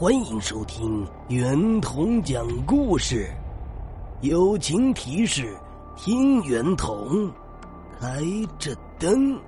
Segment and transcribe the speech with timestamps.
[0.00, 3.30] 欢迎收听圆童讲故事。
[4.22, 5.54] 友情提示：
[5.94, 7.30] 听圆童，
[8.00, 8.22] 开
[8.58, 9.38] 着灯。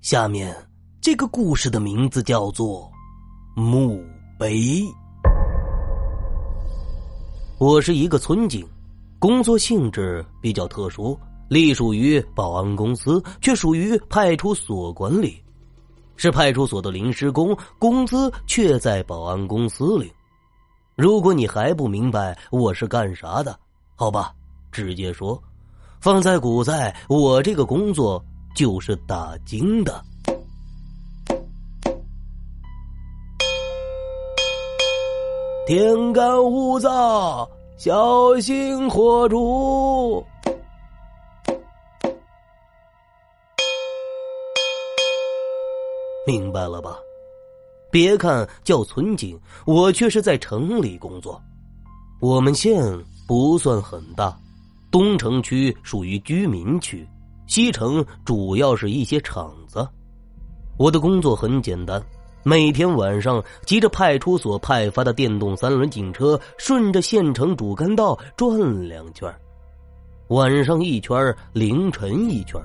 [0.00, 0.52] 下面
[1.00, 2.90] 这个故事的名字叫做
[3.62, 4.04] 《墓
[4.36, 4.56] 碑》。
[7.60, 8.66] 我是一个村警，
[9.20, 11.16] 工作性质比较特殊。
[11.48, 15.42] 隶属于保安公司，却属于派出所管理，
[16.16, 20.10] 是派出所的临时工，工资却在保安公司领。
[20.96, 23.58] 如果你还不明白我是干啥的，
[23.96, 24.32] 好吧，
[24.70, 25.40] 直接说。
[26.00, 28.22] 放在古代，我这个工作
[28.54, 30.04] 就是打更的。
[35.66, 40.22] 天干物燥，小心火烛。
[46.26, 46.96] 明白了吧？
[47.90, 51.40] 别看叫村警，我却是在城里工作。
[52.20, 52.82] 我们县
[53.28, 54.36] 不算很大，
[54.90, 57.06] 东城区属于居民区，
[57.46, 59.86] 西城主要是一些厂子。
[60.76, 62.02] 我的工作很简单，
[62.42, 69.32] 每天晚上骑着派出所派发的电动三轮警车，顺着县城主干道转两圈，
[70.28, 72.60] 晚上一圈，凌晨一圈。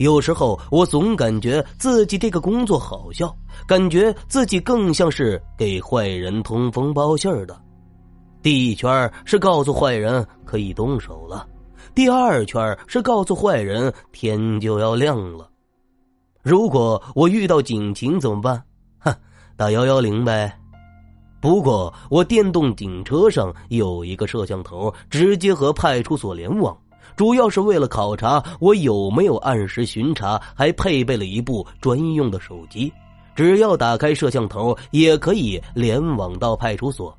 [0.00, 7.60] 有时候我总感觉自己这个工作好笑，感觉自己更像是给坏人通风报信的。
[8.40, 11.46] 第一圈是告诉坏人可以动手了，
[11.94, 15.50] 第二圈是告诉坏人天就要亮了。
[16.42, 18.62] 如果我遇到警情怎么办？
[19.00, 19.14] 哼，
[19.54, 20.50] 打幺幺零呗。
[21.42, 26.74] 不过我电动警车上有一个摄像头，直接和派出所联网。
[27.16, 32.92] 主要是为了考察我有没有按时巡查，还配备了一部专用的手机，
[33.34, 37.16] 只要打开摄像头，也可以联网到派出所。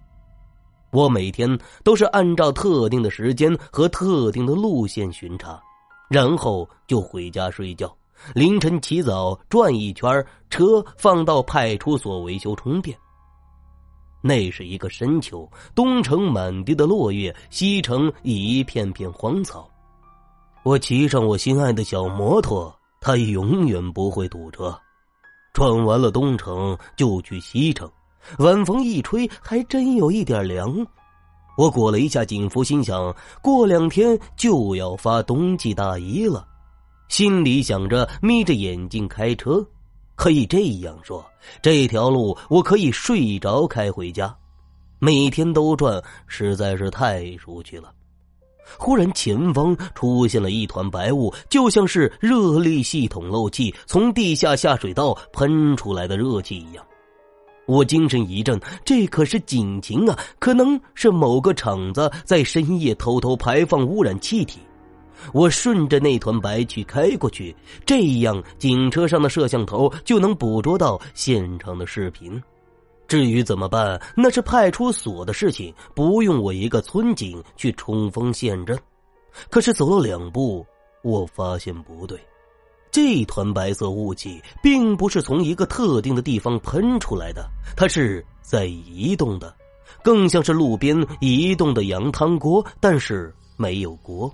[0.92, 5.62] 我每天都是按照特定的时间和特定的路线巡查，
[6.10, 7.96] 然后就回家睡觉。
[8.36, 12.96] 凌晨起早转一圈，车放到派出所维修充电。
[14.22, 19.68] 那是一个深秋，东城满地的落叶，西城一片片荒草。
[20.64, 24.78] 我骑上我心爱的小摩托，它永远不会堵车。
[25.54, 27.90] 转完了东城，就去西城。
[28.38, 30.86] 晚风一吹，还真有一点凉。
[31.58, 36.48] 我裹了一下警服，心想过两天就要发冬季大衣了。
[37.10, 39.66] 心里想着，眯着眼睛开车。
[40.16, 41.26] 可以这样说，
[41.62, 44.34] 这条路我可以睡着开回家。
[45.00, 47.92] 每天都转，实在是太熟悉了。
[48.78, 56.86] 忽然，前方出现了一团白雾，就像是热力系统漏气，从地下下水道喷出来的热气一样。
[57.68, 60.18] 我精神一振，这可是警情啊！
[60.40, 64.60] 可能是某个厂子在深夜偷偷排放污染气体。
[65.32, 67.56] 我顺着那团白气开过去，
[67.86, 72.42] 这样警车上的摄像头就能捕捉到现场的视频。
[73.12, 78.80] 至于怎么办，那是派出所的事情，不用我一个村警去冲锋陷阵。
[79.50, 80.66] 可是走了两步，
[81.04, 82.18] 我发现不对，
[82.90, 89.54] 这团白色雾气并不是从一个特定的地方喷出来的，它是在移动的，
[90.02, 94.34] 更像是路边移动的羊汤锅，但是没有锅。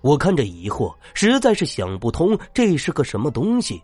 [0.00, 3.82] 我看着疑惑，实在是想不通这是个什么东西。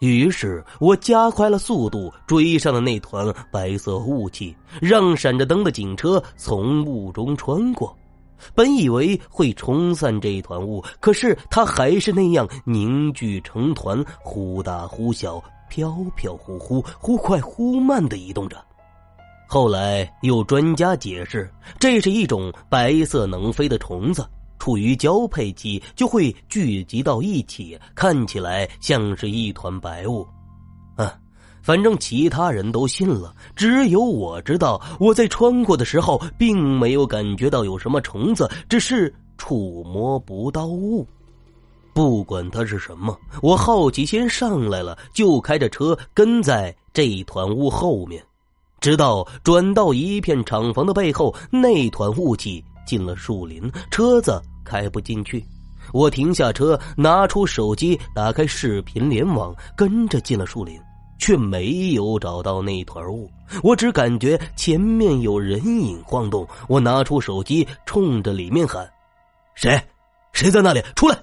[0.00, 7.96] 于是我加快了速度，追上了那团白色雾气，让闪着灯的警车从雾中穿过。
[8.54, 18.56] 本以为会冲散这一团雾，可是它还是那样凝聚成团，忽大忽小，飘飘忽忽，忽快忽慢的移动着。
[19.48, 21.50] 后来有专家解释，
[21.80, 24.24] 这是一种白色能飞的虫子。
[24.58, 30.26] 处于交配期就会聚集到一起，看起来像是一团白雾。
[30.96, 31.16] 啊，
[31.62, 41.06] 反正其他人都信了，只有我知道，我在穿过的时候并没有感觉到有什么虫子，只是触摸不到雾。
[41.94, 48.22] 不管它是什么，我好奇心上来了，就开着车跟在这团雾后面，
[48.80, 52.64] 直到转到一片厂房的背后，那团雾气。
[52.88, 55.44] 进了树林，车子开不进去。
[55.92, 60.80] 我停下车，拿出手机，打开视频联网，跟着进了树林，
[61.18, 63.30] 却没有找到那团雾。
[63.62, 66.48] 我只感觉前面有人影晃动。
[66.66, 68.90] 我拿出手机，冲着里面喊
[69.54, 69.78] ：“谁？
[70.32, 70.82] 谁在那里？
[70.96, 71.18] 出来！”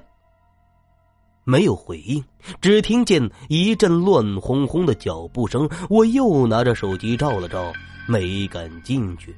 [1.43, 2.23] 没有回应，
[2.61, 5.67] 只听见一阵乱哄哄的脚步声。
[5.89, 7.73] 我又拿着手机照了照，
[8.07, 9.35] 没敢进去。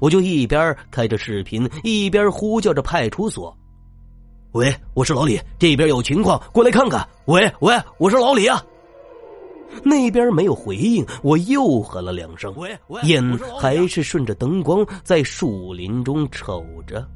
[0.00, 3.56] 我就一边开着视频，一边呼叫着派出所
[4.52, 7.06] ：“喂，我是老李，这边有情况，过来看看。
[7.26, 8.62] ”“喂喂，我是老李啊。”
[9.84, 12.52] 那边没有回应，我又喊了两声，
[13.04, 13.22] 眼
[13.56, 17.06] 还是顺着灯光在树林中瞅着。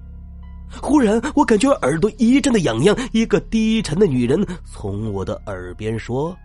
[0.80, 6.36] 忽然，我感觉耳朵一阵的痒痒，一个低沉的女人从我的耳边说：“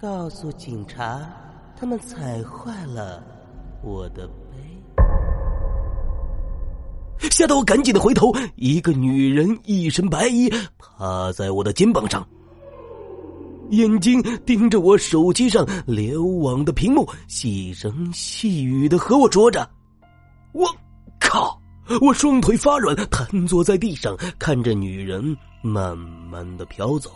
[0.00, 1.20] 告诉警察，
[1.76, 3.20] 他们踩坏了
[3.82, 4.32] 我的背。”
[7.34, 10.48] 吓得我赶紧的回头，一个女人一身白衣
[10.78, 12.24] 趴在我的肩膀上，
[13.70, 19.68] 眼睛盯着我手机上联网的屏幕，细声细语的和我说着
[20.54, 20.64] ：“我
[21.18, 21.60] 靠！”
[22.00, 27.10] 我双腿发软，瘫坐在地上，看着女人慢慢的飘走。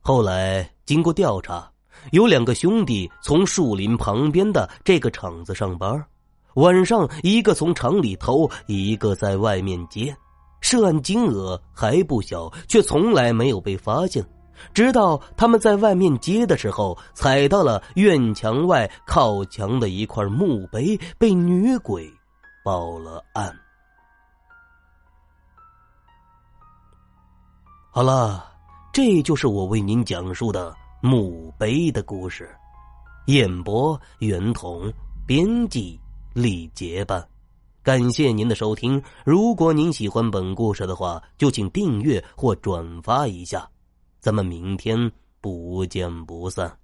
[0.00, 1.70] 后来经过调查，
[2.12, 6.04] 有两个兄弟从树林旁边的这个厂子上班，
[6.54, 10.14] 晚上一个从厂里偷，一个在外面接，
[10.60, 14.24] 涉案金额还不小，却从来没有被发现。
[14.72, 22.08] 直到他们在外面接的时候，踩到了院墙外靠墙的一块墓碑，被女鬼
[22.64, 23.52] 报了案。
[27.90, 28.44] 好了，
[28.92, 30.74] 这就是我为您讲述的
[31.04, 32.48] 墓碑的故事。
[33.26, 34.90] 演播：袁同，
[35.26, 36.00] 编辑：
[36.32, 37.22] 李杰吧。
[37.82, 39.02] 感谢您的收听。
[39.22, 43.68] 如果您喜欢本故事的话，就请订阅或转发一下。
[44.18, 45.12] 咱们明天
[45.42, 46.74] 不见不散。